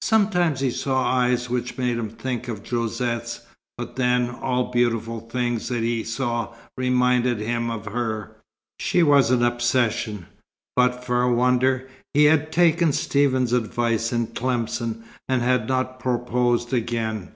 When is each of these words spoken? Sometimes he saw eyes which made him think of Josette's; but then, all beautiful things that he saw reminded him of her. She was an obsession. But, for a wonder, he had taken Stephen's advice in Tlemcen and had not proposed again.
Sometimes 0.00 0.60
he 0.60 0.70
saw 0.70 1.04
eyes 1.12 1.50
which 1.50 1.76
made 1.76 1.98
him 1.98 2.08
think 2.08 2.48
of 2.48 2.66
Josette's; 2.66 3.42
but 3.76 3.96
then, 3.96 4.30
all 4.30 4.70
beautiful 4.70 5.20
things 5.20 5.68
that 5.68 5.82
he 5.82 6.02
saw 6.02 6.54
reminded 6.78 7.38
him 7.38 7.68
of 7.70 7.84
her. 7.84 8.34
She 8.80 9.02
was 9.02 9.30
an 9.30 9.42
obsession. 9.44 10.24
But, 10.74 11.04
for 11.04 11.20
a 11.20 11.30
wonder, 11.34 11.86
he 12.14 12.24
had 12.24 12.50
taken 12.50 12.92
Stephen's 12.92 13.52
advice 13.52 14.10
in 14.10 14.28
Tlemcen 14.28 15.02
and 15.28 15.42
had 15.42 15.68
not 15.68 16.00
proposed 16.00 16.72
again. 16.72 17.32